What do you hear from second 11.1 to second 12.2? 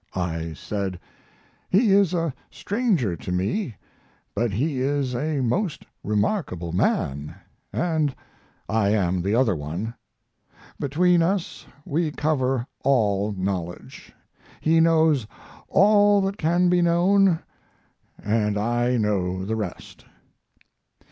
us we